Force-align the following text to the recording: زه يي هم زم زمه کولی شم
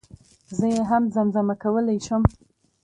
زه 0.57 0.65
يي 0.73 0.79
هم 0.89 1.03
زم 1.13 1.27
زمه 1.35 1.55
کولی 1.63 1.97
شم 2.05 2.21